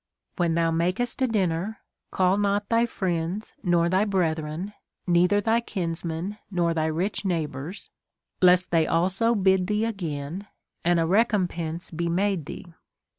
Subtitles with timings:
[0.37, 1.77] When thou makest a dinner,
[2.09, 4.73] call not thy friends, nor thy brethren,
[5.05, 7.91] neither thy kinsmen, nor thy rich neigh' hours,
[8.41, 10.47] lest they also bid thee again,
[10.83, 12.65] and a recompense be made thee.